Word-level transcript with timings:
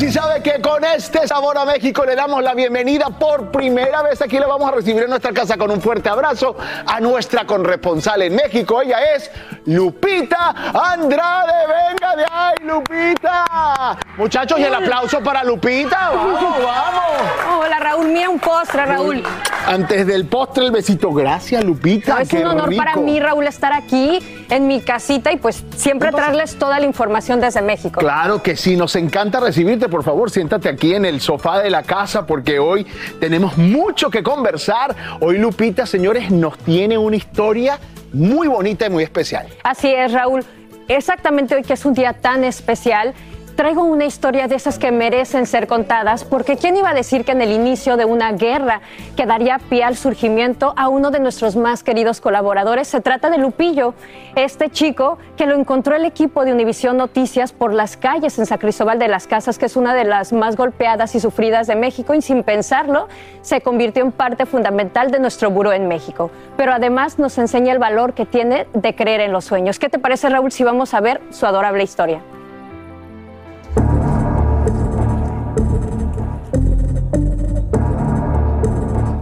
Si 0.00 0.10
sabe 0.10 0.42
que 0.42 0.62
con 0.62 0.82
este 0.82 1.28
sabor 1.28 1.58
a 1.58 1.66
México 1.66 2.06
le 2.06 2.14
damos 2.14 2.42
la 2.42 2.54
bienvenida 2.54 3.10
por 3.10 3.50
primera 3.50 4.00
vez 4.00 4.22
aquí 4.22 4.38
le 4.38 4.46
vamos 4.46 4.66
a 4.66 4.74
recibir 4.74 5.02
en 5.02 5.10
nuestra 5.10 5.30
casa 5.30 5.58
con 5.58 5.70
un 5.70 5.78
fuerte 5.78 6.08
abrazo 6.08 6.56
a 6.86 6.98
nuestra 7.00 7.44
corresponsal 7.44 8.22
en 8.22 8.34
México. 8.34 8.80
Ella 8.80 9.14
es 9.14 9.30
Lupita 9.66 10.54
Andrade. 10.72 11.52
Venga 11.66 12.16
de 12.16 12.24
ahí, 12.32 12.54
Lupita. 12.62 13.98
Muchachos, 14.20 14.58
y 14.60 14.64
el 14.64 14.74
aplauso 14.74 15.22
para 15.22 15.42
Lupita. 15.42 16.10
Vamos, 16.14 16.62
vamos. 16.62 17.64
Hola 17.64 17.78
Raúl, 17.78 18.08
mira 18.08 18.28
un 18.28 18.38
postre, 18.38 18.84
Raúl. 18.84 19.22
Antes 19.66 20.06
del 20.06 20.26
postre, 20.26 20.66
el 20.66 20.72
besito. 20.72 21.10
Gracias, 21.10 21.64
Lupita. 21.64 22.16
No, 22.16 22.20
es 22.20 22.28
Qué 22.28 22.36
un 22.40 22.48
honor 22.48 22.68
rico. 22.68 22.84
para 22.84 22.96
mí, 22.96 23.18
Raúl, 23.18 23.46
estar 23.46 23.72
aquí 23.72 24.18
en 24.50 24.66
mi 24.66 24.82
casita 24.82 25.32
y 25.32 25.38
pues 25.38 25.64
siempre 25.74 26.12
traerles 26.12 26.58
toda 26.58 26.78
la 26.78 26.84
información 26.84 27.40
desde 27.40 27.62
México. 27.62 27.98
Claro 27.98 28.42
que 28.42 28.56
sí, 28.56 28.76
nos 28.76 28.94
encanta 28.94 29.40
recibirte. 29.40 29.88
Por 29.88 30.04
favor, 30.04 30.30
siéntate 30.30 30.68
aquí 30.68 30.94
en 30.94 31.06
el 31.06 31.22
sofá 31.22 31.60
de 31.60 31.70
la 31.70 31.82
casa 31.82 32.26
porque 32.26 32.58
hoy 32.58 32.86
tenemos 33.20 33.56
mucho 33.56 34.10
que 34.10 34.22
conversar. 34.22 34.94
Hoy 35.20 35.38
Lupita, 35.38 35.86
señores, 35.86 36.30
nos 36.30 36.58
tiene 36.58 36.98
una 36.98 37.16
historia 37.16 37.78
muy 38.12 38.48
bonita 38.48 38.84
y 38.84 38.90
muy 38.90 39.02
especial. 39.02 39.46
Así 39.64 39.88
es, 39.88 40.12
Raúl. 40.12 40.44
Exactamente 40.88 41.54
hoy 41.54 41.62
que 41.62 41.74
es 41.74 41.84
un 41.84 41.94
día 41.94 42.12
tan 42.12 42.42
especial, 42.42 43.14
traigo 43.60 43.84
una 43.84 44.06
historia 44.06 44.48
de 44.48 44.54
esas 44.54 44.78
que 44.78 44.90
merecen 44.90 45.44
ser 45.44 45.66
contadas, 45.66 46.24
porque 46.24 46.56
¿quién 46.56 46.78
iba 46.78 46.88
a 46.88 46.94
decir 46.94 47.26
que 47.26 47.32
en 47.32 47.42
el 47.42 47.52
inicio 47.52 47.98
de 47.98 48.06
una 48.06 48.32
guerra 48.32 48.80
que 49.18 49.26
daría 49.26 49.58
pie 49.58 49.84
al 49.84 49.98
surgimiento 49.98 50.72
a 50.78 50.88
uno 50.88 51.10
de 51.10 51.20
nuestros 51.20 51.56
más 51.56 51.82
queridos 51.82 52.22
colaboradores? 52.22 52.88
Se 52.88 53.02
trata 53.02 53.28
de 53.28 53.36
Lupillo, 53.36 53.92
este 54.34 54.70
chico 54.70 55.18
que 55.36 55.44
lo 55.44 55.56
encontró 55.56 55.94
el 55.94 56.06
equipo 56.06 56.46
de 56.46 56.54
Univisión 56.54 56.96
Noticias 56.96 57.52
por 57.52 57.74
las 57.74 57.98
calles 57.98 58.38
en 58.38 58.46
San 58.46 58.56
Cristóbal 58.56 58.98
de 58.98 59.08
las 59.08 59.26
Casas, 59.26 59.58
que 59.58 59.66
es 59.66 59.76
una 59.76 59.92
de 59.92 60.04
las 60.04 60.32
más 60.32 60.56
golpeadas 60.56 61.14
y 61.14 61.20
sufridas 61.20 61.66
de 61.66 61.76
México, 61.76 62.14
y 62.14 62.22
sin 62.22 62.44
pensarlo, 62.44 63.08
se 63.42 63.60
convirtió 63.60 64.02
en 64.02 64.12
parte 64.12 64.46
fundamental 64.46 65.10
de 65.10 65.20
nuestro 65.20 65.50
buró 65.50 65.74
en 65.74 65.86
México. 65.86 66.30
Pero 66.56 66.72
además 66.72 67.18
nos 67.18 67.36
enseña 67.36 67.74
el 67.74 67.78
valor 67.78 68.14
que 68.14 68.24
tiene 68.24 68.66
de 68.72 68.94
creer 68.94 69.20
en 69.20 69.32
los 69.32 69.44
sueños. 69.44 69.78
¿Qué 69.78 69.90
te 69.90 69.98
parece, 69.98 70.30
Raúl, 70.30 70.50
si 70.50 70.64
vamos 70.64 70.94
a 70.94 71.00
ver 71.00 71.20
su 71.28 71.44
adorable 71.44 71.82
historia? 71.82 72.22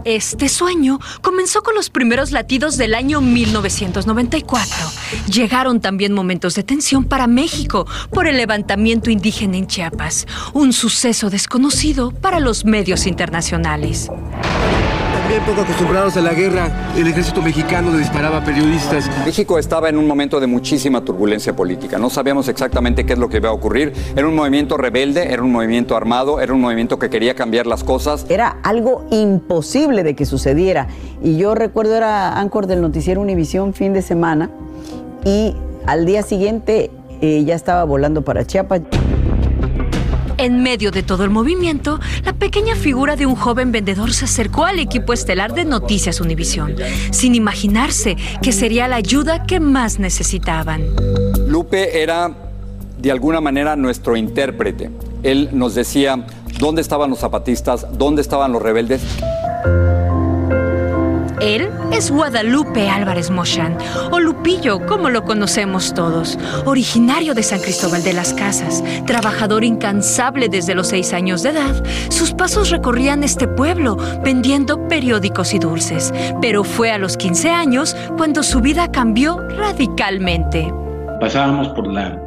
Este 0.09 0.49
sueño 0.49 0.99
comenzó 1.21 1.61
con 1.61 1.75
los 1.75 1.91
primeros 1.91 2.31
latidos 2.31 2.77
del 2.77 2.95
año 2.95 3.21
1994. 3.21 4.73
Llegaron 5.31 5.81
también 5.81 6.13
momentos 6.13 6.55
de 6.55 6.63
tensión 6.63 7.03
para 7.03 7.27
México 7.27 7.85
por 8.09 8.25
el 8.25 8.37
levantamiento 8.37 9.11
indígena 9.11 9.57
en 9.57 9.67
Chiapas, 9.67 10.25
un 10.53 10.73
suceso 10.73 11.29
desconocido 11.29 12.09
para 12.09 12.39
los 12.39 12.65
medios 12.65 13.05
internacionales. 13.05 14.09
También 15.29 15.45
poco 15.47 15.61
acostumbrados 15.61 16.17
a 16.17 16.21
la 16.21 16.33
guerra, 16.33 16.71
el 16.97 17.05
ejército 17.05 17.39
mexicano 17.43 17.91
le 17.91 17.99
disparaba 17.99 18.37
a 18.37 18.43
periodistas. 18.43 19.07
México 19.23 19.59
estaba 19.59 19.87
en 19.87 19.95
un 19.99 20.07
momento 20.07 20.39
de 20.39 20.47
muchísima 20.47 21.05
turbulencia 21.05 21.55
política. 21.55 21.99
No 21.99 22.09
sabíamos 22.09 22.47
exactamente 22.47 23.05
qué 23.05 23.13
es 23.13 23.19
lo 23.19 23.29
que 23.29 23.37
iba 23.37 23.49
a 23.49 23.51
ocurrir. 23.51 23.93
Era 24.15 24.27
un 24.27 24.33
movimiento 24.33 24.75
rebelde, 24.75 25.31
era 25.31 25.43
un 25.43 25.51
movimiento 25.51 25.95
armado, 25.95 26.41
era 26.41 26.51
un 26.51 26.61
movimiento 26.61 26.97
que 26.97 27.11
quería 27.11 27.35
cambiar 27.35 27.67
las 27.67 27.83
cosas. 27.83 28.25
Era 28.27 28.57
algo 28.63 29.05
imposible 29.11 30.01
de 30.01 30.15
que 30.15 30.25
sucediera. 30.25 30.87
Y 31.21 31.37
yo 31.37 31.53
recuerdo 31.53 31.95
era 31.95 32.39
anchor 32.39 32.65
del 32.65 32.81
noticiero 32.81 33.21
Univisión 33.21 33.75
fin 33.75 33.93
de 33.93 34.01
semana 34.01 34.49
y 35.25 35.55
al 35.85 36.07
día 36.07 36.23
siguiente 36.23 36.89
eh, 37.21 37.43
ya 37.45 37.53
estaba 37.53 37.83
volando 37.83 38.23
para 38.23 38.47
Chiapas. 38.47 38.81
En 40.39 40.63
medio 40.63 40.91
de 40.91 41.03
todo 41.03 41.25
el 41.25 41.29
movimiento, 41.29 41.99
la 42.23 42.31
pequeña 42.31 42.73
figura 42.73 43.17
de 43.17 43.25
un 43.25 43.35
joven 43.35 43.73
vendedor 43.73 44.13
se 44.13 44.23
acercó 44.23 44.63
al 44.63 44.79
equipo 44.79 45.11
estelar 45.11 45.53
de 45.53 45.65
Noticias 45.65 46.21
Univisión, 46.21 46.77
sin 47.11 47.35
imaginarse 47.35 48.15
que 48.41 48.53
sería 48.53 48.87
la 48.87 48.95
ayuda 48.95 49.45
que 49.45 49.59
más 49.59 49.99
necesitaban. 49.99 50.85
Lupe 51.45 52.01
era, 52.01 52.33
de 52.97 53.11
alguna 53.11 53.41
manera, 53.41 53.75
nuestro 53.75 54.15
intérprete. 54.15 54.89
Él 55.23 55.49
nos 55.51 55.75
decía 55.75 56.25
dónde 56.57 56.81
estaban 56.83 57.09
los 57.09 57.19
zapatistas, 57.19 57.85
dónde 57.97 58.21
estaban 58.21 58.53
los 58.53 58.61
rebeldes. 58.61 59.01
Él 61.41 61.69
es 61.93 62.11
Guadalupe 62.11 62.89
Álvarez 62.89 63.29
Mochan, 63.31 63.77
o 64.11 64.19
Lupillo, 64.19 64.85
como 64.85 65.09
lo 65.09 65.23
conocemos 65.23 65.93
todos, 65.93 66.37
originario 66.65 67.33
de 67.33 67.43
San 67.43 67.61
Cristóbal 67.61 68.03
de 68.03 68.13
las 68.13 68.33
Casas, 68.33 68.83
trabajador 69.05 69.63
incansable 69.63 70.49
desde 70.49 70.75
los 70.75 70.87
seis 70.87 71.13
años 71.13 71.43
de 71.43 71.49
edad. 71.49 71.83
Sus 72.09 72.33
pasos 72.33 72.69
recorrían 72.69 73.23
este 73.23 73.47
pueblo 73.47 73.97
vendiendo 74.23 74.87
periódicos 74.87 75.53
y 75.53 75.59
dulces, 75.59 76.13
pero 76.41 76.63
fue 76.63 76.91
a 76.91 76.97
los 76.97 77.15
15 77.15 77.49
años 77.49 77.95
cuando 78.17 78.43
su 78.43 78.59
vida 78.59 78.91
cambió 78.91 79.39
radicalmente. 79.57 80.73
Pasábamos 81.21 81.69
por 81.69 81.87
la 81.87 82.19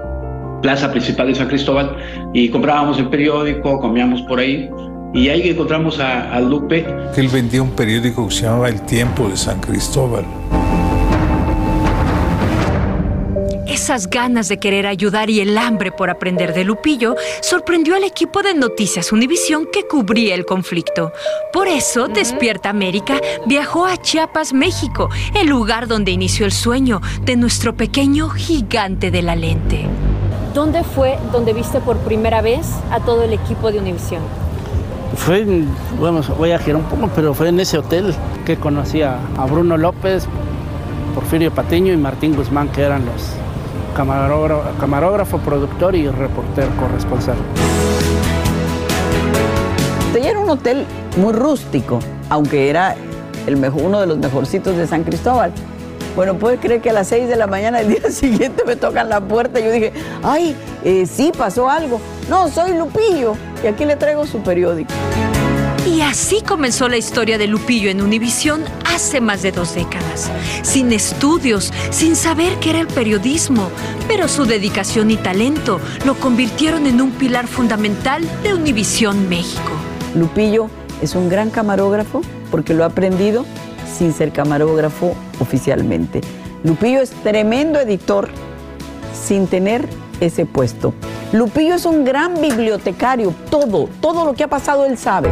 plaza 0.62 0.90
principal 0.90 1.26
de 1.26 1.34
San 1.34 1.48
Cristóbal 1.48 1.96
y 2.32 2.48
comprábamos 2.48 2.98
el 2.98 3.08
periódico, 3.08 3.80
comíamos 3.80 4.22
por 4.22 4.38
ahí 4.38 4.70
y 5.14 5.28
ahí 5.28 5.48
encontramos 5.48 5.98
a, 5.98 6.34
a, 6.34 6.40
Lupe. 6.40 6.86
Él 7.16 7.28
vendía 7.28 7.62
un 7.62 7.70
periódico 7.70 8.28
que 8.28 8.34
se 8.34 8.42
llamaba 8.42 8.68
El 8.68 8.80
Tiempo 8.82 9.28
de 9.28 9.36
San 9.36 9.60
Cristóbal. 9.60 10.24
esas 13.82 14.08
ganas 14.08 14.48
de 14.48 14.58
querer 14.58 14.86
ayudar 14.86 15.28
y 15.28 15.40
el 15.40 15.58
hambre 15.58 15.90
por 15.90 16.08
aprender 16.08 16.54
de 16.54 16.62
Lupillo 16.62 17.16
sorprendió 17.40 17.96
al 17.96 18.04
equipo 18.04 18.40
de 18.40 18.54
Noticias 18.54 19.10
Univisión 19.10 19.66
que 19.72 19.88
cubría 19.88 20.36
el 20.36 20.46
conflicto. 20.46 21.12
Por 21.52 21.66
eso, 21.66 22.06
Despierta 22.06 22.70
América 22.70 23.20
viajó 23.44 23.84
a 23.84 23.96
Chiapas, 23.96 24.52
México, 24.52 25.08
el 25.34 25.48
lugar 25.48 25.88
donde 25.88 26.12
inició 26.12 26.46
el 26.46 26.52
sueño 26.52 27.00
de 27.22 27.34
nuestro 27.34 27.74
pequeño 27.74 28.28
gigante 28.28 29.10
de 29.10 29.22
la 29.22 29.34
lente. 29.34 29.86
¿Dónde 30.54 30.84
fue 30.84 31.18
donde 31.32 31.52
viste 31.52 31.80
por 31.80 31.96
primera 31.98 32.40
vez 32.40 32.68
a 32.92 33.00
todo 33.00 33.24
el 33.24 33.32
equipo 33.32 33.72
de 33.72 33.80
Univisión? 33.80 34.22
Fue, 35.16 35.40
en- 35.42 35.68
bueno, 35.98 36.20
voy 36.38 36.52
a 36.52 36.58
girar 36.58 36.76
un 36.76 36.84
poco, 36.84 37.08
pero 37.14 37.34
fue 37.34 37.48
en 37.48 37.60
ese 37.60 37.78
hotel 37.78 38.14
que 38.44 38.56
conocí 38.56 39.02
a, 39.02 39.18
Bruno 39.50 39.76
López, 39.76 40.26
Porfirio 41.14 41.52
Patiño 41.52 41.92
y 41.92 41.96
Martín 41.96 42.34
Guzmán, 42.34 42.68
que 42.68 42.82
eran 42.82 43.04
los 43.04 43.22
camarógrafo, 43.94 44.62
camarógrafo 44.80 45.38
productor 45.38 45.94
y 45.94 46.08
reportero 46.08 46.68
corresponsal. 46.78 47.36
Este 50.14 50.28
era 50.28 50.38
un 50.38 50.48
hotel 50.48 50.86
muy 51.18 51.32
rústico, 51.32 51.98
aunque 52.30 52.70
era 52.70 52.96
el 53.46 53.56
mejor, 53.58 53.82
uno 53.82 54.00
de 54.00 54.06
los 54.06 54.18
mejorcitos 54.18 54.76
de 54.76 54.86
San 54.86 55.04
Cristóbal. 55.04 55.52
Bueno, 56.16 56.34
puedes 56.34 56.60
creer 56.60 56.80
que 56.80 56.90
a 56.90 56.92
las 56.92 57.08
6 57.08 57.28
de 57.28 57.36
la 57.36 57.46
mañana 57.46 57.78
del 57.78 57.88
día 57.88 58.10
siguiente 58.10 58.64
me 58.66 58.76
tocan 58.76 59.08
la 59.08 59.20
puerta 59.20 59.60
y 59.60 59.64
yo 59.64 59.70
dije, 59.70 59.92
ay, 60.22 60.56
eh, 60.84 61.06
sí, 61.06 61.32
pasó 61.36 61.68
algo. 61.68 62.00
No, 62.28 62.48
soy 62.48 62.74
Lupillo 62.76 63.34
y 63.62 63.66
aquí 63.66 63.84
le 63.84 63.96
traigo 63.96 64.26
su 64.26 64.42
periódico. 64.42 64.92
Y 65.86 66.00
así 66.00 66.42
comenzó 66.42 66.88
la 66.88 66.96
historia 66.96 67.38
de 67.38 67.46
Lupillo 67.46 67.90
en 67.90 68.00
Univisión 68.00 68.62
hace 68.84 69.20
más 69.20 69.42
de 69.42 69.52
dos 69.52 69.74
décadas. 69.74 70.30
Sin 70.62 70.92
estudios, 70.92 71.72
sin 71.90 72.14
saber 72.16 72.58
qué 72.60 72.70
era 72.70 72.80
el 72.80 72.86
periodismo, 72.86 73.68
pero 74.06 74.28
su 74.28 74.44
dedicación 74.44 75.10
y 75.10 75.16
talento 75.16 75.80
lo 76.06 76.14
convirtieron 76.14 76.86
en 76.86 77.00
un 77.00 77.10
pilar 77.10 77.48
fundamental 77.48 78.22
de 78.42 78.54
Univisión 78.54 79.28
México. 79.28 79.72
Lupillo 80.14 80.68
es 81.02 81.14
un 81.14 81.28
gran 81.28 81.50
camarógrafo 81.50 82.22
porque 82.50 82.74
lo 82.74 82.84
ha 82.84 82.88
aprendido 82.88 83.44
sin 83.98 84.12
ser 84.12 84.32
camarógrafo 84.32 85.14
oficialmente. 85.40 86.20
Lupillo 86.64 87.00
es 87.00 87.10
tremendo 87.10 87.80
editor 87.80 88.28
sin 89.12 89.46
tener 89.46 89.88
ese 90.20 90.46
puesto. 90.46 90.94
Lupillo 91.32 91.76
es 91.76 91.86
un 91.86 92.04
gran 92.04 92.38
bibliotecario, 92.42 93.34
todo, 93.48 93.88
todo 94.02 94.26
lo 94.26 94.34
que 94.34 94.44
ha 94.44 94.48
pasado 94.48 94.84
él 94.84 94.98
sabe. 94.98 95.30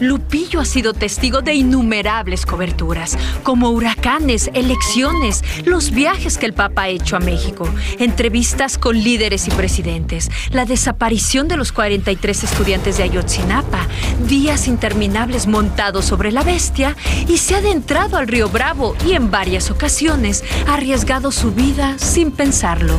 Lupillo 0.00 0.60
ha 0.60 0.64
sido 0.64 0.92
testigo 0.92 1.42
de 1.42 1.54
innumerables 1.54 2.46
coberturas, 2.46 3.16
como 3.42 3.70
huracanes, 3.70 4.50
elecciones, 4.54 5.42
los 5.64 5.90
viajes 5.90 6.38
que 6.38 6.46
el 6.46 6.52
Papa 6.52 6.82
ha 6.82 6.88
hecho 6.88 7.16
a 7.16 7.20
México, 7.20 7.68
entrevistas 7.98 8.78
con 8.78 8.96
líderes 8.96 9.46
y 9.48 9.50
presidentes, 9.50 10.30
la 10.50 10.64
desaparición 10.64 11.48
de 11.48 11.56
los 11.56 11.72
43 11.72 12.44
estudiantes 12.44 12.96
de 12.96 13.04
Ayotzinapa, 13.04 13.86
días 14.26 14.68
interminables 14.68 15.46
montados 15.46 16.04
sobre 16.04 16.32
la 16.32 16.42
bestia 16.42 16.96
y 17.28 17.38
se 17.38 17.54
ha 17.54 17.58
adentrado 17.58 18.16
al 18.16 18.28
río 18.28 18.48
Bravo 18.48 18.96
y 19.06 19.12
en 19.12 19.30
varias 19.30 19.70
ocasiones 19.70 20.44
ha 20.66 20.74
arriesgado 20.74 21.30
su 21.30 21.52
vida 21.52 21.98
sin 21.98 22.30
pensarlo. 22.30 22.98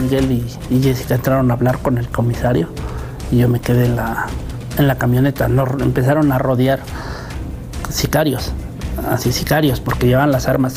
Miguel 0.00 0.30
y, 0.70 0.74
y 0.74 0.82
Jessica 0.82 1.16
entraron 1.16 1.50
a 1.50 1.54
hablar 1.54 1.78
con 1.78 1.98
el 1.98 2.08
comisario 2.08 2.68
y 3.30 3.38
yo 3.38 3.48
me 3.48 3.60
quedé 3.60 3.86
en 3.86 3.96
la, 3.96 4.26
en 4.78 4.86
la 4.86 4.96
camioneta. 4.96 5.48
Nos 5.48 5.80
empezaron 5.80 6.32
a 6.32 6.38
rodear 6.38 6.80
sicarios, 7.90 8.52
así 9.08 9.32
sicarios, 9.32 9.80
porque 9.80 10.06
llevaban 10.06 10.32
las 10.32 10.48
armas 10.48 10.74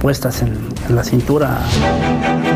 puestas 0.00 0.42
en, 0.42 0.56
en 0.88 0.96
la 0.96 1.04
cintura. 1.04 1.58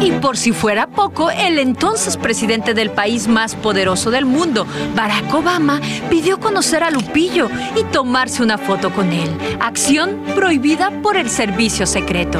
Y 0.00 0.12
por 0.12 0.36
si 0.36 0.52
fuera 0.52 0.86
poco, 0.86 1.30
el 1.30 1.58
entonces 1.58 2.16
presidente 2.16 2.74
del 2.74 2.90
país 2.90 3.28
más 3.28 3.54
poderoso 3.54 4.10
del 4.10 4.24
mundo, 4.24 4.66
Barack 4.94 5.32
Obama, 5.34 5.80
pidió 6.08 6.40
conocer 6.40 6.82
a 6.82 6.90
Lupillo 6.90 7.48
y 7.76 7.84
tomarse 7.84 8.42
una 8.42 8.56
foto 8.56 8.90
con 8.90 9.12
él. 9.12 9.30
Acción 9.60 10.16
prohibida 10.34 10.90
por 11.02 11.16
el 11.16 11.28
servicio 11.28 11.86
secreto. 11.86 12.38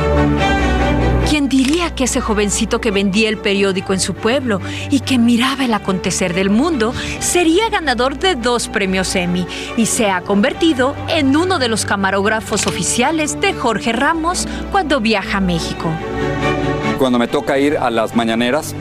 ¿Quién 1.40 1.48
diría 1.48 1.94
que 1.94 2.04
ese 2.04 2.20
jovencito 2.20 2.82
que 2.82 2.90
vendía 2.90 3.31
el 3.31 3.38
periódico 3.38 3.94
en 3.94 4.00
su 4.00 4.12
pueblo 4.12 4.60
y 4.90 5.00
que 5.00 5.16
miraba 5.16 5.64
el 5.64 5.72
acontecer 5.72 6.34
del 6.34 6.50
mundo 6.50 6.92
sería 7.19 7.70
ganador 7.70 8.19
de 8.19 8.34
dos 8.34 8.69
premios 8.69 9.16
Emmy 9.16 9.46
y 9.78 9.87
se 9.87 10.10
ha 10.10 10.20
convertido 10.20 10.94
en 11.08 11.34
uno 11.34 11.58
de 11.58 11.69
los 11.69 11.87
camarógrafos 11.87 12.66
oficiales 12.66 13.40
de 13.40 13.54
Jorge 13.54 13.92
Ramos 13.92 14.46
cuando 14.70 15.00
viaja 15.00 15.38
a 15.38 15.40
México? 15.40 15.90
Cuando 16.98 17.19
me 17.19 17.26
toca 17.26 17.58
ir 17.58 17.78
a 17.78 17.88
las 17.88 18.14
mañaneras, 18.14 18.75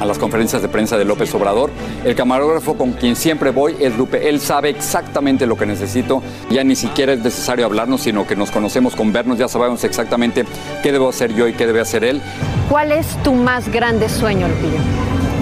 a 0.00 0.06
las 0.06 0.18
conferencias 0.18 0.62
de 0.62 0.68
prensa 0.68 0.96
de 0.96 1.04
López 1.04 1.32
Obrador, 1.34 1.70
el 2.04 2.14
camarógrafo 2.14 2.74
con 2.76 2.92
quien 2.92 3.14
siempre 3.14 3.50
voy 3.50 3.76
es 3.78 3.96
Lupe. 3.96 4.28
Él 4.28 4.40
sabe 4.40 4.70
exactamente 4.70 5.46
lo 5.46 5.56
que 5.56 5.66
necesito. 5.66 6.22
Ya 6.50 6.64
ni 6.64 6.74
siquiera 6.74 7.12
es 7.12 7.20
necesario 7.20 7.66
hablarnos, 7.66 8.00
sino 8.00 8.26
que 8.26 8.34
nos 8.34 8.50
conocemos 8.50 8.96
con 8.96 9.12
vernos, 9.12 9.38
ya 9.38 9.46
sabemos 9.46 9.84
exactamente 9.84 10.46
qué 10.82 10.90
debo 10.90 11.10
hacer 11.10 11.34
yo 11.34 11.46
y 11.46 11.52
qué 11.52 11.66
debe 11.66 11.80
hacer 11.80 12.02
él. 12.04 12.22
¿Cuál 12.68 12.92
es 12.92 13.06
tu 13.22 13.34
más 13.34 13.70
grande 13.70 14.08
sueño, 14.08 14.48
Lupillo? 14.48 14.80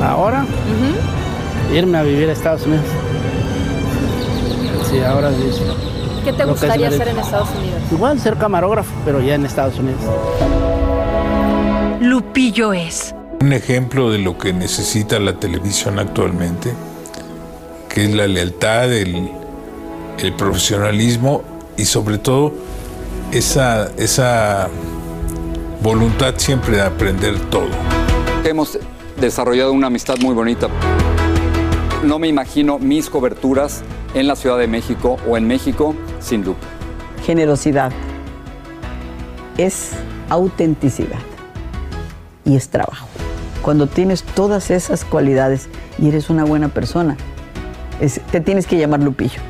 Ahora, 0.04 0.44
irme 1.72 1.98
a 1.98 2.02
vivir 2.02 2.28
a 2.28 2.32
Estados 2.32 2.66
Unidos. 2.66 2.84
Sí, 4.90 4.98
ahora 5.00 5.30
sí. 5.30 5.62
¿Qué 6.24 6.32
te 6.32 6.44
gustaría 6.44 6.88
hacer 6.88 7.08
en 7.08 7.18
Estados 7.18 7.48
Unidos? 7.56 7.80
Igual 7.92 8.18
ser 8.18 8.36
camarógrafo, 8.36 8.92
pero 9.04 9.20
ya 9.20 9.34
en 9.34 9.46
Estados 9.46 9.78
Unidos. 9.78 10.00
Lupillo 12.00 12.72
es 12.72 13.14
Un 13.40 13.52
ejemplo 13.52 14.10
de 14.10 14.18
lo 14.18 14.36
que 14.36 14.52
necesita 14.52 15.20
la 15.20 15.38
televisión 15.38 15.98
actualmente, 15.98 16.72
que 17.88 18.04
es 18.04 18.14
la 18.14 18.26
lealtad, 18.26 18.92
el, 18.92 19.30
el 20.18 20.32
profesionalismo 20.34 21.42
y 21.76 21.84
sobre 21.84 22.18
todo 22.18 22.52
esa, 23.30 23.90
esa 23.96 24.68
voluntad 25.82 26.34
siempre 26.36 26.76
de 26.76 26.82
aprender 26.82 27.38
todo. 27.50 27.68
Hemos 28.44 28.78
desarrollado 29.20 29.72
una 29.72 29.86
amistad 29.86 30.16
muy 30.18 30.34
bonita. 30.34 30.68
No 32.04 32.18
me 32.18 32.26
imagino 32.26 32.78
mis 32.78 33.08
coberturas 33.08 33.82
en 34.14 34.26
la 34.26 34.34
Ciudad 34.34 34.58
de 34.58 34.66
México 34.66 35.16
o 35.28 35.36
en 35.36 35.46
México 35.46 35.94
sin 36.20 36.44
Lupe. 36.44 36.66
Generosidad 37.24 37.92
es 39.56 39.90
autenticidad 40.28 41.18
y 42.44 42.56
es 42.56 42.68
trabajo. 42.68 43.06
Cuando 43.62 43.86
tienes 43.86 44.22
todas 44.22 44.70
esas 44.70 45.04
cualidades 45.04 45.68
y 45.98 46.08
eres 46.08 46.30
una 46.30 46.44
buena 46.44 46.68
persona, 46.68 47.16
es- 48.00 48.20
te 48.30 48.40
tienes 48.40 48.66
que 48.66 48.78
llamar 48.78 49.00
Lupillo. 49.00 49.40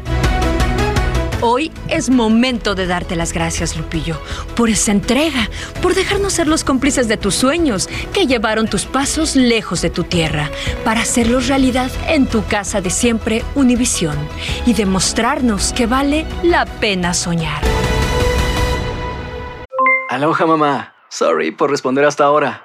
Hoy 1.41 1.71
es 1.87 2.11
momento 2.11 2.75
de 2.75 2.89
darte 2.89 3.15
las 3.15 3.33
gracias, 3.33 3.77
Lupillo, 3.77 4.21
por 4.57 4.71
esa 4.71 4.91
entrega, 4.91 5.49
por 5.81 5.95
dejarnos 5.95 6.33
ser 6.33 6.49
los 6.49 6.65
cómplices 6.65 7.07
de 7.07 7.17
tus 7.17 7.37
sueños 7.37 7.89
que 8.13 8.27
llevaron 8.27 8.67
tus 8.67 8.87
pasos 8.87 9.37
lejos 9.37 9.81
de 9.81 9.91
tu 9.91 10.03
tierra, 10.03 10.51
para 10.85 11.03
hacerlos 11.03 11.47
realidad 11.47 11.93
en 12.09 12.27
tu 12.27 12.45
casa 12.45 12.81
de 12.81 12.91
siempre, 12.91 13.45
Univisión, 13.55 14.17
y 14.67 14.73
demostrarnos 14.73 15.73
que 15.73 15.87
vale 15.87 16.27
la 16.43 16.67
pena 16.67 17.15
soñar. 17.15 17.63
Aloha 20.11 20.45
mamá. 20.45 20.95
Sorry 21.09 21.53
por 21.53 21.71
responder 21.71 22.05
hasta 22.05 22.25
ahora. 22.25 22.65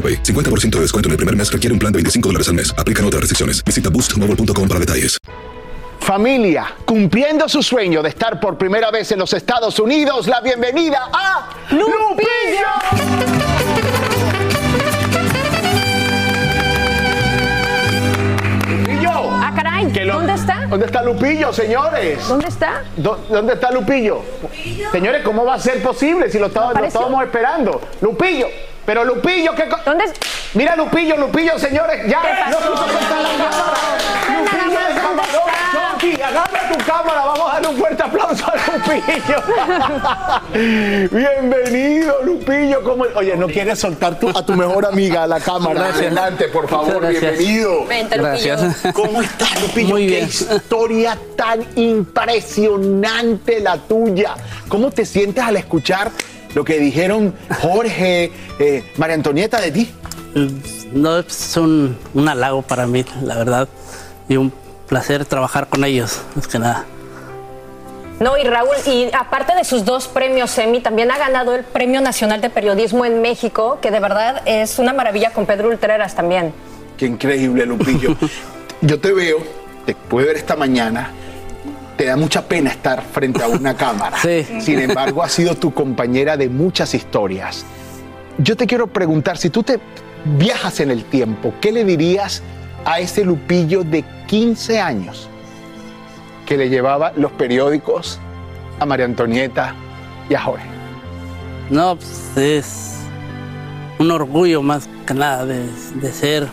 AroPay. 0.00 0.22
50% 0.22 0.70
de 0.76 0.80
descuento 0.80 1.08
en 1.08 1.12
el 1.12 1.16
primer 1.18 1.36
mes 1.36 1.52
requiere 1.52 1.72
un 1.74 1.78
plan 1.78 1.92
de 1.92 1.98
25 1.98 2.28
dólares 2.30 2.48
al 2.48 2.54
mes. 2.54 2.72
Aplican 2.76 3.04
otras 3.04 3.20
restricciones. 3.20 3.62
Visita 3.64 3.90
boostmobile.com 3.90 4.66
para 4.68 4.80
detalles. 4.80 5.18
Familia, 6.00 6.74
cumpliendo 6.86 7.46
su 7.48 7.62
sueño 7.62 8.02
de 8.02 8.08
estar 8.08 8.40
por 8.40 8.56
primera 8.56 8.90
vez 8.90 9.12
en 9.12 9.18
los 9.18 9.32
Estados 9.34 9.78
Unidos, 9.78 10.26
la 10.26 10.40
bienvenida 10.40 11.10
a 11.12 11.50
Lupillo. 11.70 13.70
Lupillo. 18.68 19.10
Ah, 19.12 19.52
caray. 19.54 19.86
Que 19.92 20.04
lo- 20.04 20.14
¿Dónde 20.14 20.34
está? 20.34 20.66
¿Dónde 20.68 20.86
está 20.86 21.02
Lupillo, 21.02 21.52
señores? 21.52 22.28
¿Dónde 22.28 22.48
está? 22.48 22.82
¿Dó- 22.96 23.18
¿Dónde 23.28 23.54
está 23.54 23.70
Lupillo? 23.70 24.22
Señores, 24.92 25.22
¿cómo 25.24 25.44
va 25.44 25.54
a 25.54 25.58
ser 25.58 25.82
posible 25.82 26.30
si 26.30 26.38
lo, 26.38 26.46
estaba- 26.46 26.72
lo 26.78 26.86
estábamos 26.86 27.24
esperando? 27.24 27.80
Lupillo, 28.00 28.46
pero 28.90 29.04
Lupillo, 29.04 29.54
¿qué 29.54 29.68
¿Dónde 29.86 30.02
es? 30.06 30.12
Mira 30.52 30.74
Lupillo, 30.74 31.16
Lupillo, 31.16 31.56
señores, 31.60 32.08
ya 32.08 32.20
no 32.50 32.56
quiso 32.58 32.76
soltar 32.76 33.22
la 33.22 33.28
cámara. 33.38 33.78
Lupillo 35.92 36.16
de 36.16 36.24
agarra 36.24 36.72
tu 36.72 36.84
cámara, 36.84 37.24
vamos 37.24 37.48
a 37.48 37.52
darle 37.52 37.68
un 37.68 37.76
fuerte 37.76 38.02
aplauso 38.02 38.44
a 38.46 38.54
Lupillo. 38.72 39.42
Bienvenido, 41.12 42.16
Lupillo. 42.24 42.82
¿Cómo- 42.82 43.04
Oye, 43.14 43.36
no 43.36 43.46
quieres 43.46 43.78
soltar 43.78 44.18
tu- 44.18 44.30
a 44.30 44.44
tu 44.44 44.54
mejor 44.54 44.84
amiga 44.84 45.22
a 45.22 45.28
la 45.28 45.38
cámara. 45.38 45.74
Gracias. 45.82 46.06
Adelante, 46.06 46.48
por 46.48 46.68
favor, 46.68 47.00
gracias. 47.00 47.20
bienvenido. 47.38 47.86
Vente, 47.86 48.16
Lupillo. 48.16 48.56
Gracias. 48.56 48.92
¿Cómo 48.92 49.22
estás, 49.22 49.62
Lupillo? 49.62 49.88
Muy 49.90 50.08
Qué 50.08 50.18
historia 50.22 51.16
tan 51.36 51.64
impresionante 51.76 53.60
la 53.60 53.76
tuya. 53.76 54.34
¿Cómo 54.66 54.90
te 54.90 55.06
sientes 55.06 55.44
al 55.44 55.56
escuchar 55.58 56.10
lo 56.54 56.64
que 56.64 56.78
dijeron 56.78 57.34
Jorge, 57.60 58.32
eh, 58.58 58.92
María 58.96 59.14
Antonieta 59.14 59.60
de 59.60 59.70
ti? 59.70 59.90
No, 60.92 61.18
es 61.18 61.56
un, 61.56 61.96
un 62.14 62.28
halago 62.28 62.62
para 62.62 62.86
mí, 62.86 63.04
la 63.22 63.36
verdad. 63.36 63.68
Y 64.28 64.36
un 64.36 64.52
placer 64.86 65.24
trabajar 65.24 65.68
con 65.68 65.84
ellos, 65.84 66.20
más 66.34 66.48
que 66.48 66.58
nada. 66.58 66.84
No, 68.20 68.36
y 68.36 68.44
Raúl, 68.44 68.76
y 68.86 69.08
aparte 69.18 69.54
de 69.54 69.64
sus 69.64 69.86
dos 69.86 70.06
premios 70.06 70.56
Emmy, 70.58 70.80
también 70.80 71.10
ha 71.10 71.16
ganado 71.16 71.54
el 71.54 71.64
Premio 71.64 72.02
Nacional 72.02 72.42
de 72.42 72.50
Periodismo 72.50 73.06
en 73.06 73.22
México, 73.22 73.78
que 73.80 73.90
de 73.90 73.98
verdad 73.98 74.42
es 74.44 74.78
una 74.78 74.92
maravilla 74.92 75.32
con 75.32 75.46
Pedro 75.46 75.68
Ultreras 75.68 76.14
también. 76.14 76.52
Qué 76.98 77.06
increíble, 77.06 77.64
Lupillo. 77.64 78.14
Yo 78.82 79.00
te 79.00 79.14
veo, 79.14 79.38
te 79.86 79.94
pude 79.94 80.26
ver 80.26 80.36
esta 80.36 80.54
mañana. 80.54 81.10
Te 82.00 82.06
da 82.06 82.16
mucha 82.16 82.40
pena 82.40 82.70
estar 82.70 83.02
frente 83.02 83.42
a 83.42 83.46
una 83.46 83.76
cámara. 83.76 84.16
Sí. 84.16 84.46
Sin 84.62 84.78
embargo, 84.78 85.22
has 85.22 85.32
sido 85.32 85.54
tu 85.54 85.74
compañera 85.74 86.38
de 86.38 86.48
muchas 86.48 86.94
historias. 86.94 87.66
Yo 88.38 88.56
te 88.56 88.66
quiero 88.66 88.86
preguntar, 88.86 89.36
si 89.36 89.50
tú 89.50 89.62
te 89.62 89.78
viajas 90.38 90.80
en 90.80 90.90
el 90.90 91.04
tiempo, 91.04 91.52
¿qué 91.60 91.72
le 91.72 91.84
dirías 91.84 92.42
a 92.86 93.00
ese 93.00 93.22
Lupillo 93.22 93.84
de 93.84 94.02
15 94.28 94.80
años 94.80 95.28
que 96.46 96.56
le 96.56 96.70
llevaba 96.70 97.12
los 97.16 97.32
periódicos 97.32 98.18
a 98.78 98.86
María 98.86 99.04
Antonieta 99.04 99.74
y 100.30 100.34
a 100.34 100.40
Jorge? 100.40 100.64
No, 101.68 101.96
pues 101.96 102.34
es 102.38 102.94
un 103.98 104.10
orgullo 104.10 104.62
más 104.62 104.88
que 105.04 105.12
nada 105.12 105.44
de, 105.44 105.66
de 105.96 106.12
ser 106.12 106.48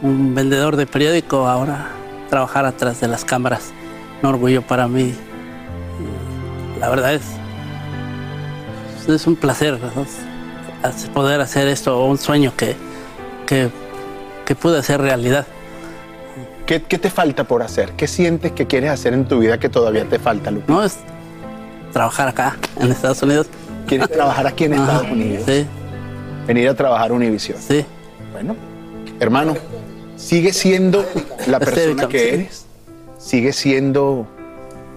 un 0.00 0.34
vendedor 0.34 0.76
de 0.76 0.86
periódico, 0.86 1.46
ahora 1.48 1.88
trabajar 2.30 2.64
atrás 2.64 2.98
de 3.02 3.08
las 3.08 3.26
cámaras. 3.26 3.74
Un 4.24 4.30
orgullo 4.30 4.62
para 4.62 4.88
mí. 4.88 5.14
La 6.80 6.88
verdad 6.88 7.12
es, 7.12 7.20
es 9.06 9.26
un 9.26 9.36
placer 9.36 9.78
poder 11.12 11.42
hacer 11.42 11.68
esto, 11.68 12.02
un 12.06 12.16
sueño 12.16 12.54
que, 12.56 12.74
que, 13.46 13.68
que 14.46 14.54
pude 14.54 14.78
hacer 14.78 15.02
realidad. 15.02 15.46
¿Qué, 16.64 16.80
qué 16.82 16.96
te 16.96 17.10
falta 17.10 17.44
por 17.44 17.62
hacer? 17.62 17.92
¿Qué 17.98 18.08
sientes 18.08 18.52
que 18.52 18.66
quieres 18.66 18.92
hacer 18.92 19.12
en 19.12 19.26
tu 19.26 19.40
vida 19.40 19.58
que 19.60 19.68
todavía 19.68 20.06
te 20.08 20.18
falta, 20.18 20.50
Lupillo? 20.50 20.74
No 20.74 20.82
es 20.82 20.96
trabajar 21.92 22.28
acá, 22.28 22.56
en 22.80 22.92
Estados 22.92 23.22
Unidos. 23.22 23.48
¿Quieres 23.86 24.08
trabajar 24.08 24.46
aquí 24.46 24.64
en 24.64 24.72
Ajá, 24.72 24.84
Estados 24.84 25.10
Unidos? 25.12 25.42
Sí, 25.46 25.66
Venir 26.46 26.70
a 26.70 26.74
trabajar 26.74 27.10
a 27.10 27.12
Univision. 27.12 27.58
sí. 27.60 27.84
Bueno, 28.32 28.56
hermano, 29.20 29.54
sigue 30.16 30.54
siendo 30.54 31.04
la 31.46 31.60
persona 31.60 32.08
que 32.08 32.34
eres. 32.34 32.64
Sigue 33.24 33.54
siendo 33.54 34.26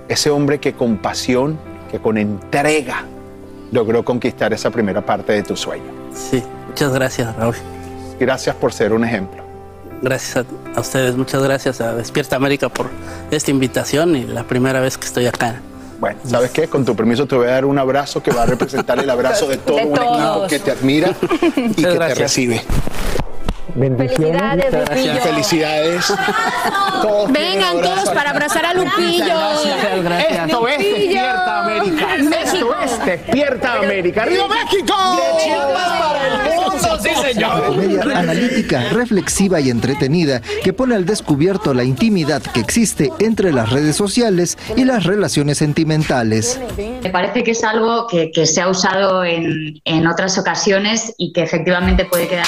ese 0.10 0.30
hombre 0.30 0.60
que 0.60 0.74
con 0.74 0.98
pasión, 0.98 1.58
que 1.90 1.98
con 2.00 2.18
entrega 2.18 3.06
logró 3.72 4.04
conquistar 4.04 4.52
esa 4.52 4.70
primera 4.70 5.06
parte 5.06 5.32
de 5.32 5.44
tu 5.44 5.56
sueño. 5.56 5.86
Sí, 6.14 6.44
muchas 6.68 6.92
gracias, 6.92 7.34
Raúl. 7.38 7.56
Gracias 8.20 8.54
por 8.58 8.74
ser 8.74 8.92
un 8.92 9.06
ejemplo. 9.06 9.42
Gracias 10.02 10.46
a, 10.46 10.78
a 10.78 10.82
ustedes, 10.82 11.16
muchas 11.16 11.42
gracias 11.42 11.80
a 11.80 11.96
Despierta 11.96 12.36
América 12.36 12.68
por 12.68 12.88
esta 13.32 13.50
invitación 13.50 14.18
y 14.18 14.26
la 14.26 14.44
primera 14.44 14.82
vez 14.82 14.98
que 14.98 15.06
estoy 15.06 15.26
acá. 15.26 15.62
Bueno, 15.98 16.20
¿sabes 16.26 16.52
qué? 16.52 16.68
Con 16.68 16.84
tu 16.84 16.98
permiso 16.98 17.26
te 17.28 17.36
voy 17.36 17.48
a 17.48 17.52
dar 17.52 17.66
un 17.66 17.80
abrazo 17.80 18.22
que 18.22 18.32
va 18.32 18.44
a 18.44 18.46
representar 18.46 19.00
el 19.00 19.10
abrazo 19.10 19.48
de 19.48 19.56
todo 19.66 19.78
De 19.78 19.86
un 19.86 19.96
equipo 19.96 20.48
que 20.50 20.60
te 20.60 20.72
admira 20.72 21.16
y 21.56 21.76
que 21.76 21.82
te 21.82 21.94
gracias. 21.94 22.38
Recibe. 23.76 23.98
Felicidades, 23.98 24.74
Lupillo. 24.74 25.22
Felicidades. 25.22 26.06
Todos 27.02 27.32
Vengan 27.32 27.82
todos 27.82 28.10
para 28.10 28.32
abrazar 28.32 28.66
a 28.66 28.74
Lupillo. 28.74 29.26
Gracias, 29.26 30.04
gracias. 30.04 30.46
Esto 30.48 30.68
es 30.68 30.78
Despierta 30.78 31.64
América. 31.64 32.16
Esto 32.16 32.76
es 32.84 33.06
Despierta 33.06 33.74
América. 33.74 34.24
¡Arriba 34.24 34.48
México! 34.48 34.94
sí 37.00 37.10
señor. 37.22 37.68
Comedia 37.68 38.02
analítica, 38.02 38.90
reflexiva 38.90 39.60
y 39.60 39.70
entretenida 39.70 40.42
que 40.64 40.74
pone 40.74 40.96
al 40.96 41.06
descubierto 41.06 41.74
la 41.74 41.84
intimidad 41.84 42.42
que 42.42 42.60
existe 42.60 43.12
entre 43.20 43.52
las 43.52 43.72
redes 43.72 43.96
sociales 43.96 44.58
y 44.76 44.86
las 44.86 45.04
relaciones 45.06 45.58
sentimentales. 45.58 46.60
Me 47.04 47.10
parece 47.10 47.44
que 47.44 47.52
es 47.52 47.64
algo 47.64 48.08
que, 48.08 48.32
que 48.32 48.46
se 48.46 48.62
ha 48.62 48.70
usado 48.70 49.24
en, 49.24 49.80
en 49.86 50.08
otras 50.08 50.38
ocasiones 50.38 51.14
y 51.18 51.34
que 51.34 51.44
efectivamente 51.44 52.06
puede 52.06 52.28
quedar. 52.28 52.46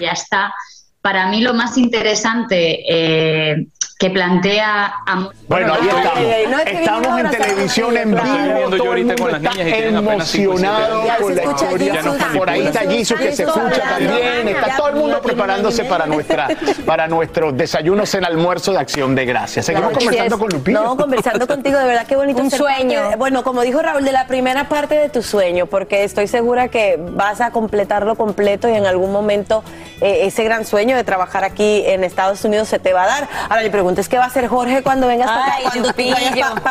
Ya 0.00 0.10
está. 0.10 0.54
Para 1.00 1.28
mí 1.28 1.40
lo 1.40 1.54
más 1.54 1.78
interesante 1.78 2.82
eh, 2.88 3.66
que 3.98 4.10
plantea 4.10 4.92
Amor. 5.06 5.32
Bueno, 5.48 5.72
ahí 5.72 5.88
estamos. 5.88 6.18
Ay, 6.18 6.30
ay, 6.30 6.46
no, 6.50 6.58
es 6.58 6.64
que 6.64 6.72
estamos 6.72 7.18
en 7.18 7.30
televisión 7.30 7.96
en 7.96 8.10
vivo. 8.10 8.24
Estoy 8.26 8.54
yo 8.54 8.76
Todo 8.76 8.76
el 8.76 8.88
ahorita 8.88 9.08
mundo 9.08 9.22
con 9.22 9.32
las 9.32 9.40
está 9.42 9.50
niñas 9.54 9.68
y 9.68 9.72
tienen 9.72 9.96
apenas 9.96 10.34
emocionado 10.34 11.00
con 11.00 11.06
Ya 11.06 11.44
la 11.44 11.50
historia. 11.50 11.94
Jesús. 11.94 12.16
Por 12.36 12.50
ahí 12.50 12.66
está 12.66 12.80
Jesús 12.80 13.18
que 13.18 13.32
se 13.32 13.42
escucha 13.44 13.80
también. 13.80 14.48
Está 14.48 14.66
Ya, 14.66 14.76
todo 14.76 14.88
el 14.88 14.96
mundo 14.96 15.16
ya, 15.16 15.22
preparándose 15.22 15.84
para 15.84 16.06
nuestra 16.06 16.48
para 16.84 17.08
nuestros 17.08 17.56
desayunos 17.56 18.14
en 18.14 18.24
almuerzo 18.26 18.72
de 18.72 18.78
acción 18.80 19.14
de 19.14 19.24
gracias. 19.24 19.64
Seguimos 19.64 19.92
Claro, 19.92 20.04
conversando 20.04 20.38
con. 20.38 20.48
Lupillo. 20.50 20.82
No, 20.82 20.96
conversando 20.96 21.46
contigo, 21.46 21.78
de 21.78 21.86
verdad 21.86 22.06
qué 22.06 22.16
bonito. 22.16 22.42
Un 22.42 22.50
sueño. 22.50 23.00
parte 23.00 23.16
bueno, 23.16 23.42
como 23.44 23.62
dijo 23.62 23.80
Raúl, 23.80 24.04
de 24.04 24.12
la 24.12 24.26
primera 24.26 24.68
parte 24.68 24.96
de 24.96 25.08
tu 25.08 25.22
sueño, 25.22 25.66
porque 25.66 26.04
estoy 26.04 26.28
segura 26.28 26.68
que 26.68 26.98
vas 27.00 27.40
a 27.40 27.50
completarlo 27.50 28.14
completo 28.16 28.68
y 28.68 28.74
en 28.74 28.84
algún 28.84 29.10
momento 29.10 29.64
eh, 30.02 30.26
ese 30.26 30.44
gran 30.44 30.66
sueño 30.66 30.96
de 30.96 31.04
trabajar 31.04 31.44
aquí 31.44 31.82
en 31.86 32.04
Estados 32.04 32.44
Unidos 32.44 32.68
se 32.68 32.78
te 32.78 32.92
va 32.92 33.04
a 33.04 33.06
dar. 33.06 33.28
Ahora 33.48 33.62
mi 33.62 33.70
pregunta 33.86 34.00
es 34.00 34.08
qué 34.08 34.18
va 34.18 34.24
a 34.24 34.26
hacer 34.26 34.48
Jorge 34.48 34.82
cuando 34.82 35.06
vengas 35.06 35.30
para 35.30 35.58
cuando 35.62 35.92
tú 35.92 36.02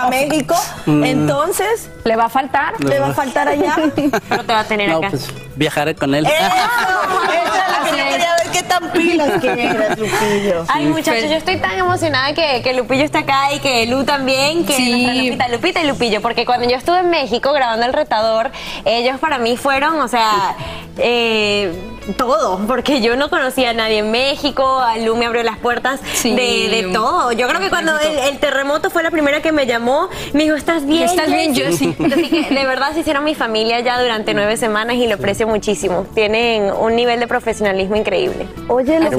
México. 0.10 0.56
Mm. 0.86 1.04
Entonces, 1.06 1.90
¿Le 2.04 2.16
va 2.18 2.26
a 2.26 2.30
faltar? 2.30 2.74
¿le 2.84 3.00
va 3.00 3.08
a 3.08 3.14
faltar 3.14 3.48
allá? 3.48 3.76
Pero 4.30 4.44
te 4.44 4.54
va 4.54 4.60
a 4.60 4.64
tener 4.66 4.90
No, 4.90 4.98
acá. 4.98 5.10
pues 5.12 5.28
viajaré 5.56 5.96
con 5.96 6.14
él. 6.14 6.26
Eso, 6.26 6.36
esa 6.36 7.54
es 7.54 7.72
la 7.72 7.90
que 7.90 7.98
yo 7.98 8.10
quería 8.10 8.36
ver 8.44 8.52
qué 8.52 8.64
tan 8.64 8.92
pilas 8.92 9.42
que 9.42 9.96
Lupillo. 9.98 10.66
Ay, 10.68 10.88
muchachos, 10.88 11.30
yo 11.30 11.38
estoy 11.38 11.58
tan 11.58 11.78
emocionada 11.80 12.34
que, 12.34 12.62
que 12.62 12.74
Lupillo 12.74 13.04
está 13.06 13.20
acá 13.20 13.54
y 13.54 13.60
que 13.60 13.86
Lu 13.88 14.04
también, 14.04 14.66
que 14.66 14.74
Sí. 14.74 15.08
Lupita, 15.30 15.48
Lupita 15.48 15.82
y 15.82 15.88
Lupillo, 15.88 16.22
porque 16.22 16.46
cuando 16.46 16.70
yo 16.70 16.76
estuve 16.76 17.00
en 17.00 17.10
México 17.10 17.54
grabando 17.54 17.86
El 17.86 17.94
Retador, 17.94 18.52
ellos 18.84 19.20
para 19.22 19.38
mí 19.38 19.56
fueron, 19.56 20.00
o 20.02 20.08
sea, 20.10 20.56
eh, 20.98 21.74
todo, 22.14 22.60
porque 22.68 23.02
yo 23.02 23.16
no 23.16 23.30
conocía 23.30 23.72
a 23.72 23.74
nadie 23.74 24.00
en 24.00 24.12
México, 24.12 24.80
Lu 25.04 25.16
me 25.16 25.26
abrió 25.26 25.44
las 25.44 25.58
puertas 25.58 26.00
Sí. 26.14 26.36
de, 26.36 26.70
de 26.84 26.94
todo. 26.94 27.32
Yo 27.32 27.48
creo 27.48 27.60
que 27.60 27.70
cuando 27.70 27.98
el, 28.00 28.18
el 28.20 28.38
terremoto 28.40 28.90
fue 28.90 29.02
la 29.04 29.12
primera 29.12 29.42
que 29.42 29.52
me 29.52 29.66
llamó, 29.66 30.10
me 30.34 30.44
dijo, 30.44 30.56
¿estás 30.56 30.86
bien? 30.86 31.04
¿Estás 31.04 31.28
bien? 31.28 31.52
Así 31.68 31.94
que 32.30 32.54
de 32.54 32.66
verdad 32.66 32.94
se 32.94 33.00
hicieron 33.00 33.24
mi 33.24 33.36
familia 33.36 33.80
ya 33.80 34.00
durante 34.02 34.34
nueve 34.34 34.58
semanas 34.58 34.96
y 34.98 35.08
lo 35.08 35.16
aprecio 35.16 35.48
muchísimo. 35.48 36.06
Tienen 36.14 36.72
un 36.72 36.96
nivel 36.96 37.20
de 37.20 37.28
profesionalismo 37.28 37.96
increíble. 37.96 38.48
Oye, 38.68 39.00
lo 39.00 39.10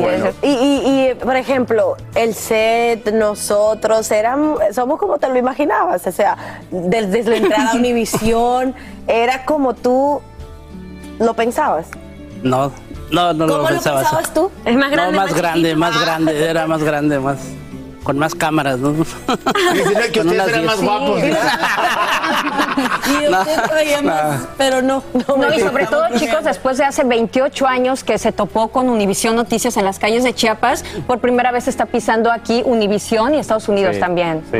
y, 0.43 0.49
y, 0.49 1.11
y, 1.11 1.14
por 1.14 1.37
ejemplo, 1.37 1.97
el 2.14 2.35
set, 2.35 3.12
nosotros, 3.12 4.11
eran, 4.11 4.55
somos 4.73 4.99
como 4.99 5.19
te 5.19 5.28
lo 5.28 5.37
imaginabas, 5.37 6.07
o 6.07 6.12
sea, 6.12 6.37
desde, 6.71 7.07
desde 7.09 7.31
la 7.33 7.37
entrada 7.38 7.71
a 7.73 7.75
Univisión, 7.76 8.75
era 9.09 9.45
como 9.45 9.75
tú 9.75 10.21
lo 11.19 11.35
pensabas. 11.35 11.87
No, 12.43 12.73
no, 13.11 13.33
no 13.33 13.47
¿Cómo 13.47 13.47
lo 13.47 13.62
lo 13.62 13.69
pensaba 13.69 14.00
así. 14.00 14.09
pensabas 14.11 14.35
tú? 14.35 14.50
Es 14.64 14.76
más 14.76 14.90
grande, 14.90 15.12
No, 15.12 15.19
más 15.19 15.31
más 15.31 15.37
grande, 15.37 15.69
chiquito. 15.71 15.78
más 15.78 16.00
grande, 16.00 16.45
era 16.50 16.66
más 16.66 16.83
grande, 16.83 17.19
más 17.21 17.38
con 18.02 18.19
más 18.19 18.35
cámaras, 18.37 18.78
¿no? 18.78 18.93
Dicen 18.93 20.12
que 20.12 20.21
ustedes 20.21 20.49
eran 20.49 20.64
más 20.66 20.81
guapos. 20.81 21.21
Y 23.08 23.28
usted 23.32 23.62
traía 23.68 24.02
más, 24.02 24.48
pero 24.58 24.82
no. 24.82 25.02
No, 25.28 25.36
No, 25.36 25.54
y 25.54 25.60
sobre 25.60 25.86
todo, 25.86 26.04
chicos, 26.16 26.44
después 26.44 26.76
de 26.78 26.84
hace 26.84 27.04
28 27.04 27.66
años 27.66 28.02
que 28.04 28.18
se 28.18 28.32
topó 28.32 28.68
con 28.68 28.88
Univisión 28.88 29.36
Noticias 29.36 29.76
en 29.76 29.84
las 29.84 29.98
calles 29.98 30.25
de 30.25 30.34
Chiapas, 30.34 30.84
por 31.06 31.20
primera 31.20 31.52
vez 31.52 31.68
está 31.68 31.86
pisando 31.86 32.30
aquí 32.32 32.62
Univisión 32.64 33.34
y 33.34 33.38
Estados 33.38 33.68
Unidos 33.68 33.94
Sí, 33.94 34.00
también. 34.00 34.42
sí. 34.50 34.58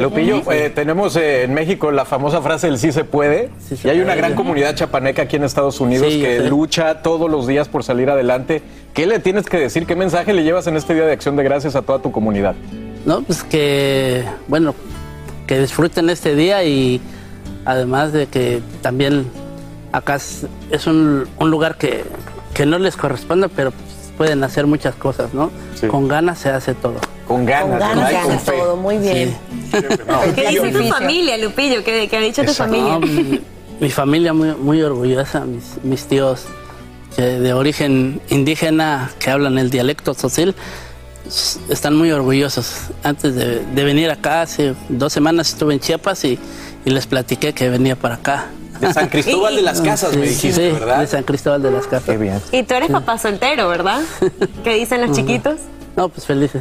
Lupillo, 0.00 0.42
eh, 0.52 0.70
tenemos 0.74 1.16
eh, 1.16 1.44
en 1.44 1.54
México 1.54 1.90
la 1.90 2.04
famosa 2.04 2.42
frase 2.42 2.66
del 2.66 2.78
sí 2.78 2.92
se 2.92 3.04
puede. 3.04 3.50
y 3.84 3.88
hay 3.88 4.00
una 4.00 4.14
gran 4.14 4.34
comunidad 4.34 4.74
chapaneca 4.74 5.22
aquí 5.22 5.36
en 5.36 5.44
Estados 5.44 5.80
Unidos 5.80 6.08
Sí, 6.12 6.20
que 6.20 6.40
lucha 6.40 7.02
todos 7.02 7.30
los 7.30 7.46
días 7.46 7.68
por 7.68 7.84
salir 7.84 8.10
adelante. 8.10 8.62
¿Qué 8.92 9.06
le 9.06 9.18
tienes 9.18 9.46
que 9.46 9.58
decir? 9.58 9.86
¿Qué 9.86 9.96
mensaje 9.96 10.32
le 10.32 10.42
llevas 10.44 10.66
en 10.66 10.76
este 10.76 10.94
Día 10.94 11.04
de 11.06 11.12
Acción 11.12 11.36
de 11.36 11.42
Gracias 11.44 11.76
a 11.76 11.82
toda 11.82 11.98
tu 12.00 12.12
comunidad? 12.12 12.54
No, 13.04 13.22
pues 13.22 13.42
que, 13.42 14.24
bueno, 14.48 14.74
que 15.46 15.58
disfruten 15.58 16.08
este 16.10 16.34
día 16.34 16.64
y 16.64 17.00
además 17.64 18.12
de 18.12 18.26
que 18.26 18.62
también 18.82 19.26
acá 19.92 20.16
es, 20.16 20.86
un, 20.86 21.26
un 21.38 21.50
lugar 21.50 21.76
que, 21.78 22.04
que 22.54 22.66
no 22.66 22.78
les 22.78 22.96
corresponde, 22.96 23.48
pero 23.48 23.72
pueden 24.18 24.42
hacer 24.44 24.66
muchas 24.66 24.94
cosas, 24.94 25.34
¿no? 25.34 25.50
Con 25.88 26.08
ganas 26.08 26.38
se 26.38 26.50
hace 26.50 26.74
todo. 26.74 26.94
Con 27.26 27.44
ganas, 27.46 27.70
Con 27.70 27.78
ganas 27.78 28.10
se 28.10 28.16
hace 28.16 28.52
todo, 28.52 28.76
muy 28.76 28.98
bien. 28.98 29.36
¿Qué 30.34 30.48
dice 30.50 30.70
tu 30.70 30.84
familia, 30.88 31.36
Lupillo? 31.38 31.82
¿Qué, 31.82 32.06
qué 32.08 32.16
ha 32.16 32.20
dicho 32.20 32.44
tu 32.44 32.52
familia? 32.52 32.92
No, 32.92 33.00
mi, 33.00 33.40
mi 33.80 33.90
familia 33.90 34.32
muy, 34.32 34.52
muy 34.54 34.82
orgullosa, 34.82 35.40
mis, 35.44 35.82
mis 35.82 36.04
tíos 36.06 36.42
que 37.16 37.22
de 37.22 37.52
origen 37.52 38.20
indígena 38.28 39.10
que 39.20 39.30
hablan 39.30 39.56
el 39.58 39.70
dialecto 39.70 40.14
social 40.14 40.54
s- 41.26 41.58
están 41.70 41.96
muy 41.96 42.10
orgullosos. 42.12 42.72
Antes 43.02 43.34
de, 43.36 43.64
de 43.64 43.84
venir 43.84 44.10
acá, 44.10 44.42
hace 44.42 44.74
dos 44.88 45.12
semanas 45.12 45.48
estuve 45.50 45.74
en 45.74 45.80
Chiapas 45.80 46.24
y, 46.24 46.38
y 46.84 46.90
les 46.90 47.06
platiqué 47.06 47.52
que 47.52 47.68
venía 47.70 47.96
para 47.96 48.16
acá. 48.16 48.46
De 48.80 48.92
San 48.92 49.08
Cristóbal 49.08 49.54
de 49.54 49.62
las 49.62 49.80
Casas, 49.80 50.16
me 50.16 50.26
dijiste, 50.26 50.70
sí, 50.70 50.72
¿verdad? 50.72 51.00
de 51.00 51.06
San 51.06 51.22
Cristóbal 51.22 51.62
de 51.62 51.70
las 51.70 51.86
Casas. 51.86 52.04
Qué 52.06 52.16
bien. 52.16 52.40
Y 52.50 52.64
tú 52.64 52.74
eres 52.74 52.90
papá 52.90 53.18
soltero, 53.18 53.68
¿verdad? 53.68 54.02
¿Qué 54.64 54.74
dicen 54.74 55.00
los 55.06 55.16
chiquitos? 55.16 55.58
No, 55.96 56.08
pues 56.08 56.26
felices. 56.26 56.60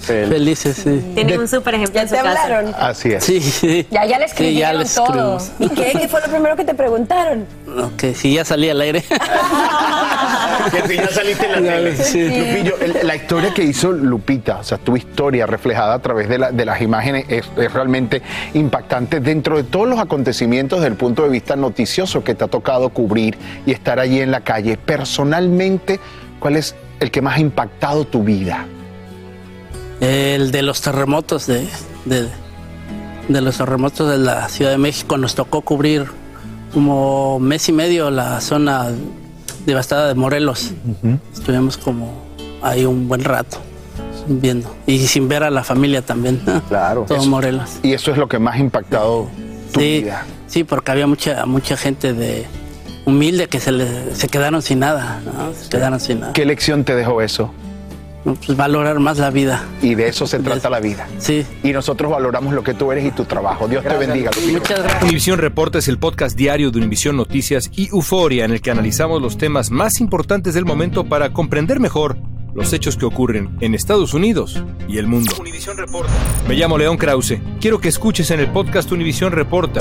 Felices, 0.00 0.76
sí. 0.76 1.12
Tienen 1.14 1.40
un 1.40 1.48
súper 1.48 1.76
ejemplo 1.76 2.00
en 2.00 2.08
su 2.08 2.14
casa. 2.16 2.58
Así 2.78 3.12
es. 3.12 3.24
Sí, 3.24 3.40
sí. 3.40 3.86
Ya, 3.90 4.04
ya 4.04 4.18
le 4.18 4.28
Sí, 4.28 4.54
ya 4.54 4.72
les 4.72 4.94
todo. 4.94 5.36
escribimos. 5.38 5.50
¿Y 5.60 5.68
qué, 5.70 5.98
qué 5.98 6.08
fue 6.08 6.20
lo 6.20 6.26
primero 6.28 6.56
que 6.56 6.64
te 6.64 6.74
preguntaron? 6.74 7.46
No, 7.66 7.96
que 7.96 8.14
si 8.14 8.34
ya 8.34 8.44
salí 8.44 8.68
al 8.68 8.80
aire. 8.80 9.02
Que 10.70 10.88
si 10.88 10.96
ya 10.96 11.08
saliste 11.08 11.46
en 11.46 11.52
la 11.52 11.72
tele. 11.72 11.96
Sí. 11.96 12.22
Lupillo, 12.28 12.74
el- 12.80 13.06
la 13.06 13.16
historia 13.16 13.54
que 13.54 13.62
hizo 13.62 13.92
Lupita, 13.92 14.58
o 14.58 14.64
sea, 14.64 14.78
tu 14.78 14.96
historia 14.96 15.46
reflejada 15.46 15.94
a 15.94 15.98
través 16.00 16.28
de, 16.28 16.38
la- 16.38 16.52
de 16.52 16.64
las 16.64 16.80
imágenes 16.82 17.24
es, 17.28 17.46
es 17.56 17.72
realmente 17.72 18.22
impactante 18.54 19.20
dentro 19.20 19.56
de 19.56 19.64
todos 19.64 19.88
los 19.88 19.98
acontecimientos 19.98 20.80
desde 20.80 20.90
el 20.90 20.96
punto 20.96 21.22
de 21.22 21.28
vista 21.30 21.56
noticioso 21.56 22.22
que 22.24 22.34
te 22.34 22.44
ha 22.44 22.48
tocado 22.48 22.90
cubrir 22.90 23.38
y 23.66 23.72
estar 23.72 23.98
allí 24.00 24.20
en 24.20 24.30
la 24.30 24.40
calle. 24.40 24.76
Personalmente, 24.76 25.98
¿cuál 26.40 26.56
es 26.56 26.74
el 27.02 27.10
que 27.10 27.20
más 27.22 27.36
ha 27.36 27.40
impactado 27.40 28.04
tu 28.06 28.22
vida? 28.22 28.66
El 30.00 30.50
de 30.50 30.62
los 30.62 30.80
terremotos 30.80 31.46
de, 31.46 31.66
de, 32.06 32.28
de 33.28 33.40
los 33.40 33.56
terremotos 33.58 34.10
de 34.10 34.18
la 34.18 34.48
Ciudad 34.48 34.70
de 34.72 34.78
México 34.78 35.16
nos 35.18 35.34
tocó 35.34 35.60
cubrir 35.60 36.06
como 36.74 37.38
mes 37.38 37.68
y 37.68 37.72
medio 37.72 38.10
la 38.10 38.40
zona 38.40 38.88
devastada 39.66 40.08
de 40.08 40.14
Morelos. 40.14 40.72
Estuvimos 41.32 41.76
como 41.76 42.12
ahí 42.62 42.84
un 42.84 43.06
buen 43.08 43.22
rato 43.22 43.58
viendo 44.26 44.72
y 44.86 44.98
sin 45.08 45.28
ver 45.28 45.42
a 45.44 45.50
la 45.50 45.62
familia 45.64 46.02
también. 46.02 46.40
Claro. 46.68 47.04
Todo 47.06 47.18
Eso- 47.18 47.28
Morelos. 47.30 47.70
Y 47.82 47.92
eso 47.92 48.10
es 48.10 48.16
lo 48.18 48.28
que 48.28 48.38
más 48.38 48.54
ha 48.56 48.58
impactado 48.58 49.28
tu 49.72 49.80
sí, 49.80 50.00
vida. 50.02 50.24
sí, 50.46 50.64
porque 50.64 50.90
había 50.90 51.06
mucha 51.06 51.44
mucha 51.46 51.76
gente 51.76 52.12
de 52.12 52.46
humilde 53.04 53.48
que 53.48 53.60
se 53.60 53.72
le, 53.72 54.14
se 54.14 54.28
quedaron 54.28 54.62
sin 54.62 54.80
nada, 54.80 55.20
¿no? 55.24 55.52
se 55.54 55.68
quedaron 55.68 56.00
sin 56.00 56.20
nada. 56.20 56.32
¿Qué 56.32 56.44
lección 56.44 56.84
te 56.84 56.94
dejó 56.94 57.22
eso? 57.22 57.52
Pues 58.24 58.56
valorar 58.56 59.00
más 59.00 59.18
la 59.18 59.30
vida. 59.30 59.64
Y 59.82 59.96
de 59.96 60.06
eso 60.08 60.28
se 60.28 60.38
trata 60.38 60.70
la 60.70 60.78
vida. 60.78 61.08
Sí. 61.18 61.44
Y 61.64 61.72
nosotros 61.72 62.10
valoramos 62.12 62.54
lo 62.54 62.62
que 62.62 62.72
tú 62.72 62.92
eres 62.92 63.04
y 63.04 63.10
tu 63.10 63.24
trabajo. 63.24 63.66
Dios 63.66 63.82
te 63.82 63.96
bendiga. 63.96 64.30
Lupillo. 64.30 64.62
Univisión 65.02 65.40
Reporta 65.40 65.78
es 65.78 65.88
el 65.88 65.98
podcast 65.98 66.36
diario 66.36 66.70
de 66.70 66.78
Univisión 66.78 67.16
Noticias 67.16 67.68
y 67.74 67.88
Euforia 67.88 68.44
en 68.44 68.52
el 68.52 68.60
que 68.60 68.70
analizamos 68.70 69.20
los 69.20 69.38
temas 69.38 69.72
más 69.72 70.00
importantes 70.00 70.54
del 70.54 70.64
momento 70.64 71.04
para 71.04 71.32
comprender 71.32 71.80
mejor 71.80 72.16
los 72.54 72.72
hechos 72.72 72.96
que 72.96 73.06
ocurren 73.06 73.56
en 73.60 73.74
Estados 73.74 74.14
Unidos 74.14 74.62
y 74.86 74.98
el 74.98 75.08
mundo. 75.08 75.32
Me 76.46 76.54
llamo 76.54 76.78
León 76.78 76.98
Krause. 76.98 77.40
Quiero 77.60 77.80
que 77.80 77.88
escuches 77.88 78.30
en 78.30 78.38
el 78.38 78.52
podcast 78.52 78.92
Univisión 78.92 79.32
Reporta. 79.32 79.80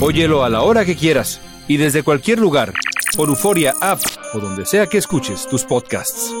Óyelo 0.00 0.44
a 0.44 0.48
la 0.48 0.62
hora 0.62 0.86
que 0.86 0.96
quieras 0.96 1.40
y 1.68 1.76
desde 1.76 2.02
cualquier 2.02 2.38
lugar 2.38 2.72
por 3.16 3.28
Euforia 3.28 3.74
App 3.80 4.00
o 4.34 4.38
donde 4.38 4.66
sea 4.66 4.86
que 4.86 4.98
escuches 4.98 5.46
tus 5.46 5.64
podcasts. 5.64 6.32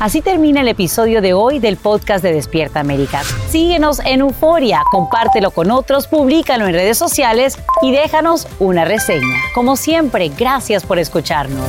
Así 0.00 0.22
termina 0.22 0.60
el 0.60 0.68
episodio 0.68 1.20
de 1.20 1.32
hoy 1.32 1.58
del 1.58 1.76
podcast 1.76 2.22
de 2.22 2.32
Despierta 2.32 2.78
América. 2.78 3.22
Síguenos 3.48 3.98
en 4.04 4.20
Euforia, 4.20 4.82
compártelo 4.92 5.50
con 5.50 5.72
otros, 5.72 6.06
públicalo 6.06 6.66
en 6.66 6.72
redes 6.72 6.96
sociales 6.96 7.58
y 7.82 7.90
déjanos 7.90 8.46
una 8.60 8.84
reseña. 8.84 9.36
Como 9.54 9.76
siempre, 9.76 10.28
gracias 10.28 10.84
por 10.84 11.00
escucharnos. 11.00 11.68